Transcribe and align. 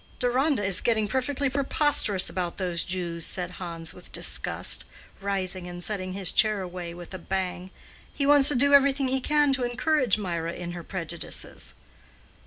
"Deronda 0.17 0.63
is 0.63 0.81
getting 0.81 1.07
perfectly 1.07 1.47
preposterous 1.47 2.27
about 2.27 2.57
those 2.57 2.83
Jews," 2.83 3.23
said 3.23 3.51
Hans 3.51 3.93
with 3.93 4.11
disgust, 4.11 4.83
rising 5.21 5.67
and 5.67 5.83
setting 5.83 6.13
his 6.13 6.31
chair 6.31 6.61
away 6.61 6.91
with 6.95 7.13
a 7.13 7.19
bang. 7.19 7.69
"He 8.11 8.25
wants 8.25 8.47
to 8.49 8.55
do 8.55 8.73
everything 8.73 9.09
he 9.09 9.21
can 9.21 9.53
to 9.53 9.63
encourage 9.63 10.17
Mirah 10.17 10.53
in 10.53 10.71
her 10.71 10.83
prejudices." 10.83 11.75